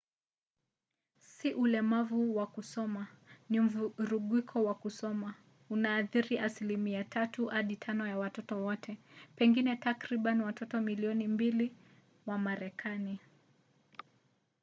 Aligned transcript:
si 1.17 1.53
ulemavu 1.53 2.35
wa 2.35 2.47
kusoma 2.47 3.07
ni 3.49 3.59
mvurugiko 3.59 4.63
wa 4.63 4.75
kusoma; 4.75 5.35
unaathiri 5.69 6.39
asilimia 6.39 7.03
3 7.03 7.49
hadi 7.49 7.75
5 7.75 8.07
ya 8.07 8.17
watoto 8.17 8.61
wote 8.63 8.97
pengine 9.35 9.75
takriban 9.75 10.41
watoto 10.41 10.81
milioni 10.81 11.27
2 11.27 11.71
wa 12.25 12.37
marekani 12.37 13.19